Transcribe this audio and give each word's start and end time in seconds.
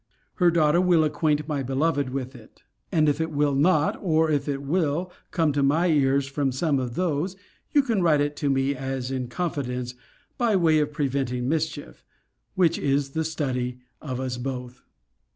Her 0.37 0.49
daughter 0.49 0.81
will 0.81 1.03
acquaint 1.03 1.47
my 1.47 1.61
beloved 1.61 2.09
with 2.09 2.35
it. 2.35 2.63
And 2.91 3.07
if 3.07 3.21
it 3.21 3.29
will 3.31 3.53
not, 3.53 3.99
or 4.01 4.31
if 4.31 4.47
it 4.49 4.63
will, 4.63 5.11
come 5.29 5.53
to 5.53 5.61
my 5.61 5.89
ears 5.91 6.25
from 6.25 6.51
some 6.51 6.79
of 6.79 6.95
those, 6.95 7.35
you 7.71 7.83
can 7.83 8.01
write 8.01 8.19
it 8.19 8.35
to 8.37 8.49
me, 8.49 8.75
as 8.75 9.11
in 9.11 9.27
confidence, 9.27 9.93
by 10.39 10.55
way 10.55 10.79
of 10.79 10.91
preventing 10.91 11.47
msicheif; 11.47 11.97
which 12.55 12.79
is 12.79 13.11
the 13.11 13.23
study 13.23 13.77
of 14.01 14.19
us 14.19 14.37
both. 14.37 14.81